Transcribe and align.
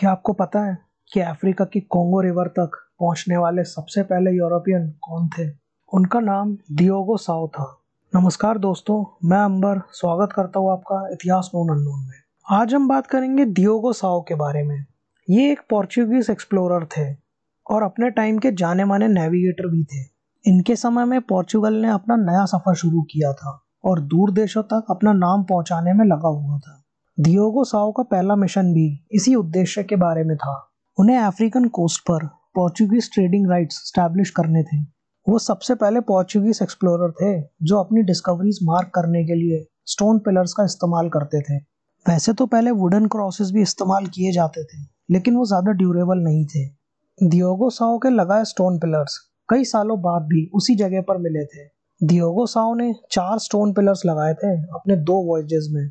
क्या 0.00 0.10
आपको 0.10 0.32
पता 0.32 0.60
है 0.60 0.78
कि 1.12 1.20
अफ्रीका 1.20 1.64
की 1.64 1.80
कोंगो 1.80 2.20
रिवर 2.20 2.48
तक 2.48 2.70
पहुँचने 3.00 3.36
वाले 3.36 3.64
सबसे 3.64 4.02
पहले 4.02 4.30
यूरोपियन 4.30 4.90
कौन 4.90 5.28
थे? 5.28 5.50
उनका 5.92 6.20
नाम 6.20 6.56
दियोगो 6.72 7.16
साओ 7.16 7.48
था। 7.48 7.82
नमस्कार 8.14 8.58
दोस्तों, 8.58 9.04
मैं 9.24 9.38
अंबर 9.38 9.80
स्वागत 9.92 10.32
करता 10.32 10.60
हूँ 10.60 10.72
आपका 10.72 11.08
इतिहास 11.12 11.50
नोन 11.54 11.68
अननोन 11.68 12.00
में। 12.00 12.58
आज 12.58 12.74
हम 12.74 12.88
बात 12.88 13.06
करेंगे 13.06 13.44
दियोगो 13.44 13.92
साओ 13.92 14.20
के 14.20 14.34
बारे 14.34 14.62
में। 14.62 14.86
ये 15.30 15.52
एक 15.52 15.60
पोर्चुगीज 15.70 16.30
एक्सप्लोरर 16.30 16.84
थे 16.84 17.14
और 17.70 17.82
अपने 17.82 18.10
टाइम 18.10 18.38
के 18.38 18.52
जाने 18.52 18.84
माने 18.84 19.08
नेविगेटर 19.08 19.66
भी 19.66 19.84
थे। 19.84 20.04
इनके 20.50 20.76
समय 20.76 21.04
में 21.04 21.20
पोर्चुगल 21.20 21.74
ने 21.74 21.90
अपना 21.90 22.16
नया 22.16 22.44
सफ़र 22.44 22.74
शुरू 22.74 23.02
किया 23.02 23.32
था 23.32 23.62
और 23.84 24.00
दूर 24.00 24.32
देशों 24.32 24.62
तक 24.62 24.86
अपना 24.90 25.12
नाम 25.12 25.44
पहुँचाने 25.44 25.92
में 25.92 26.04
लगा 26.04 26.28
हुआ 26.28 26.58
था। 26.58 26.79
दियोगो 27.18 27.62
साओ 27.64 27.90
का 27.92 28.02
पहला 28.02 28.34
मिशन 28.36 28.72
भी 28.74 28.86
इसी 29.12 29.34
उद्देश्य 29.34 29.82
के 29.82 29.96
बारे 29.96 30.22
में 30.24 30.36
था। 30.36 30.52
उन्हें 30.98 31.16
अफ्रीकन 31.18 31.64
कोस्ट 31.68 32.00
पर 32.00 32.24
पोर्चुगीज 32.54 33.10
ट्रेडिंग 33.14 33.50
राइट्स 33.50 33.76
स्टैब्लिश 33.86 34.30
करने 34.30 34.62
थे। 34.62 34.80
वो 35.26 35.38
सबसे 35.38 35.74
पहले 35.74 36.00
पोर्चुगीज 36.02 36.58
एक्सप्लोरर 36.62 37.10
थे, 37.12 37.40
जो 37.40 37.78
अपनी 37.78 38.02
डिस्कवरीज 38.02 38.58
मार्क 38.62 38.90
करने 38.94 39.24
के 39.24 39.34
लिए 39.34 39.64
स्टोन 39.86 40.18
पिलर्स 40.18 40.52
का 40.52 40.64
इस्तेमाल 40.64 41.08
करते 41.08 41.40
थे। 41.40 41.58
वैसे 42.06 42.32
तो 42.32 42.46
पहले 42.46 42.70
वुडन 42.72 43.06
क्रॉसेस 43.08 43.50
भी 43.50 43.62
इस्तेमाल 43.62 44.06
किए 44.08 44.32
जाते 44.32 44.64
थे, 44.64 44.82
लेकिन 45.10 45.36
वो 45.36 45.44
ज़्यादा 45.46 45.72
ड्यूरेबल 45.74 46.24
नहीं 46.24 46.44
थे। 46.46 46.66
दियोगो 47.18 47.70
साओ 47.70 47.98
के 47.98 48.10
लगाए 48.10 48.44
स्टोन 48.46 48.78
पिलर्स 48.78 49.18
कई 49.48 49.64
सालों 49.66 50.00
बाद 50.02 50.22
भी 50.22 50.50
उसी 50.54 50.74
जगह 50.76 51.02
पर 51.02 51.18
मिले 51.18 51.44
थे। 51.44 51.68
दियोगो 52.00 52.46
साओ 52.48 52.74
ने 52.74 52.92
चार 53.10 53.38
स्टोन 53.40 53.72
पिलर्स 53.72 54.06
लगाए 54.06 54.34
थे 54.34 54.56
अपने 54.74 54.96
दो 54.96 55.22
वॉयजेस 55.24 55.68
में। 55.72 55.88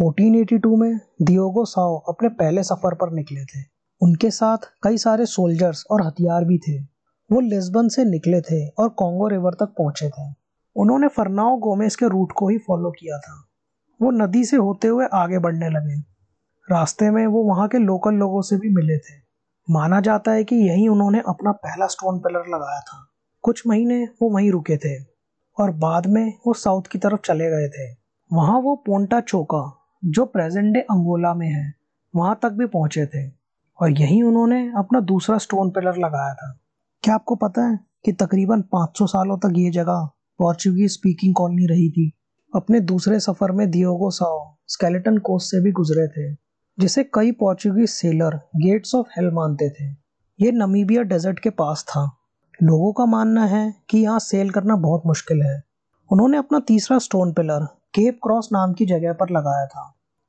1482 0.00 0.76
में 0.76 1.00
दियोगो 1.22 1.64
साओ 1.64 1.98
अपने 1.98 2.28
पहले 2.28 2.62
सफ़र 2.62 2.94
पर 2.94 3.12
निकले 3.12 3.44
थे। 3.44 3.64
उनके 4.02 4.30
साथ 4.30 4.58
कई 4.82 4.96
सारे 4.96 5.26
सोल्जर्स 5.26 5.84
और 5.90 6.06
हथियार 6.06 6.44
भी 6.44 6.58
थे। 6.58 6.82
वो 7.32 7.40
लिस्बन 7.40 7.88
से 7.88 8.04
निकले 8.04 8.40
थे 8.40 8.68
और 8.68 8.88
कॉन्गो 8.88 9.28
रिवर 9.28 9.52
तक 9.52 9.66
पहुँचे 9.66 10.08
थे। 10.08 10.34
उन्होंने 10.76 11.08
फरनाओ 11.08 11.56
गोमेस 11.56 11.96
के 11.96 12.08
रूट 12.08 12.32
को 12.32 12.48
ही 12.48 12.58
फॉलो 12.58 12.90
किया 12.90 13.18
था। 13.18 13.48
वो 14.02 14.10
नदी 14.10 14.44
से 14.44 14.56
होते 14.56 14.88
हुए 14.88 15.06
आगे 15.12 15.38
बढ़ने 15.38 15.68
लगे। 15.68 16.00
रास्ते 16.70 17.10
में 17.10 17.26
वो 17.26 17.42
वहाँ 17.42 17.68
के 17.68 17.78
लोकल 17.78 18.14
लोगों 18.14 18.42
से 18.42 18.56
भी 18.56 18.68
मिले 18.68 18.98
थे। 18.98 19.22
माना 19.70 20.00
जाता 20.00 20.30
है 20.30 20.44
कि 20.44 20.56
यही 20.56 20.88
उन्होंने 20.88 21.22
अपना 21.28 21.52
पहला 21.52 21.86
स्टोन 21.86 22.18
पिलर 22.18 22.40
लगाया 22.40 22.80
था। 22.80 23.06
कुछ 23.42 23.66
महीने 23.66 24.04
वो 24.04 24.30
वहीं 24.30 24.50
रुके 24.50 24.76
थे 24.76 25.02
और 25.58 25.70
बाद 25.70 26.06
में 26.06 26.32
वो 26.46 26.52
साउथ 26.52 26.82
की 26.92 26.98
तरफ़ 26.98 27.20
चले 27.24 27.50
गए 27.50 27.68
थे। 27.68 27.96
वहाँ 28.32 28.60
वो 28.60 28.76
पोंटा 28.76 29.20
चोका 29.20 29.80
जो 30.04 30.24
प्रेजेंट 30.24 30.74
डे 30.74 30.80
अंगोला 30.80 31.34
में 31.34 31.48
है, 31.48 31.74
वहाँ 32.16 32.38
तक 32.42 32.50
भी 32.50 32.66
पहुँचे 32.66 33.06
थे। 33.06 33.28
और 33.80 33.90
यहीं 33.90 34.22
उन्होंने 34.22 34.72
अपना 34.76 35.00
दूसरा 35.00 35.38
स्टोन 35.38 35.70
पिलर 35.70 35.96
लगाया 35.96 36.34
था। 36.34 36.58
क्या 37.02 37.14
आपको 37.14 37.34
पता 37.34 37.62
है 37.62 37.78
कि 38.04 38.12
तकरीबन 38.12 38.62
500 38.62 39.06
सालों 39.06 39.38
तक 39.38 39.52
ये 39.56 39.70
जगह 39.70 40.10
पोर्चुगीज 40.38 40.92
स्पीकिंग 40.92 41.34
कॉलोनी 41.34 41.66
रही 41.66 41.90
थी? 41.90 42.12
अपने 42.56 42.80
दूसरे 42.80 43.20
सफ़र 43.20 43.52
में 43.52 43.70
दियोगो 43.70 44.10
साओ 44.10 44.56
स्केलेटन 44.66 45.18
कोस्ट 45.18 45.50
से 45.50 45.60
भी 45.60 45.72
गुजरे 45.72 46.08
थे, 46.08 46.36
जिसे 46.78 47.04
कई 47.04 47.32
Portuguese 47.32 47.88
sailor 47.88 48.36
gates 48.36 48.94
of 48.94 49.06
hell 49.20 49.30
मानते 49.30 49.70
थे। 49.70 49.84
ये 50.40 50.52
नमीबिया 50.52 51.02
डेजर्ट 51.02 51.38
के 51.38 51.50
पास 51.50 51.84
था। 51.88 52.16
लोगों 52.62 52.92
का 52.92 53.06
मानना 53.06 53.44
है 53.44 53.74
कि 53.90 53.98
यहाँ 53.98 54.18
सेल 54.18 54.50
करना 54.50 54.76
बहुत 54.76 55.02
मुश्किल 55.06 55.42
है। 55.42 55.62
उन्होंने 56.12 56.36
अपना 56.36 56.60
तीसरा 56.60 56.98
स्टोन 56.98 57.32
पिलर 57.32 57.83
केप 57.94 58.18
क्रॉस 58.22 58.48
नाम 58.52 58.72
की 58.72 58.86
जगह 58.86 59.12
पर 59.12 59.30
लगाया 59.30 59.66
था। 59.66 59.82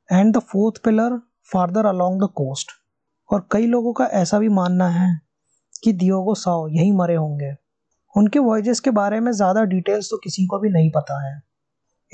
And 0.10 0.34
the 0.36 0.40
fourth 0.40 0.76
pillar 0.84 1.18
farther 1.52 1.86
along 1.86 2.22
the 2.22 2.28
coast 2.36 2.72
और 3.30 3.48
कई 3.52 3.66
लोगों 3.66 3.94
का 3.94 4.06
ऐसा 4.14 4.40
भी 4.40 4.50
मानना 4.50 4.88
है 4.90 5.10
कि 5.84 5.94
दियोगो 5.94 6.36
साओ 6.36 6.68
यहीं 6.68 6.92
मरे 6.94 7.16
होंगे। 7.16 7.54
उनके 8.16 8.40
वॉयजेस 8.40 8.80
के 8.80 8.92
बारे 8.92 9.20
में 9.20 9.32
ज़्यादा 9.32 9.64
डिटेल्स 9.64 10.10
तो 10.10 10.18
किसी 10.18 10.46
को 10.46 10.60
भी 10.60 10.70
नहीं 10.70 10.92
पता 10.92 11.20
है। 11.28 11.42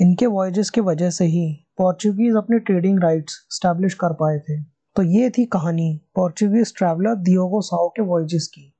इनके 0.00 0.26
वॉयजेस 0.26 0.70
के 0.70 0.80
वजह 0.80 1.10
से 1.10 1.24
ही 1.24 1.44
पोर्चुगीज 1.78 2.36
अपने 2.36 2.58
ट्रेडिंग 2.60 3.02
राइट्स 3.02 3.34
स्टैब्लिश 3.50 3.94
कर 3.94 4.12
पाए 4.12 4.38
थे। 4.38 4.60
तो 4.96 5.02
ये 5.02 5.30
थी 5.30 5.44
कहानी 5.44 5.94
पोर्चुगीज 6.14 6.74
ट्रैवलर 6.76 7.14
दियोगो 7.20 7.60
साओ 7.60 7.88
के 7.88 8.02
वॉयजेस 8.02 8.46
की। 8.46 8.72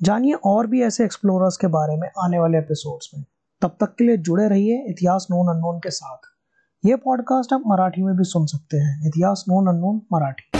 जानिए 0.00 0.34
और 0.44 0.66
भी 0.66 0.82
ऐसे 0.82 1.04
एक्सप्लोरर्स 1.04 1.56
के 1.56 1.66
बारे 1.66 1.96
में 1.96 2.08
आने 2.24 2.38
वाले 2.38 2.58
एपिसोड्स 2.58 3.10
में। 3.14 3.24
तब 3.62 3.76
तक 3.80 3.94
के 3.98 4.04
लिए 4.04 4.16
जुड़े 4.16 4.48
रहिए 4.48 4.84
इतिहास 4.88 5.26
नोन 5.30 5.48
अननोन 5.48 5.78
के 5.78 5.90
साथ। 5.90 6.18
ये 6.84 6.96
पॉडकास्ट 6.96 7.52
आप 7.52 7.62
मराठी 7.66 8.02
में 8.02 8.16
भी 8.16 8.24
सुन 8.24 8.46
सकते 8.46 8.76
हैं। 8.76 9.06
इतिहास 9.06 9.44
नोन 9.48 9.66
अननोन 9.66 10.02
मराठी। 10.12 10.59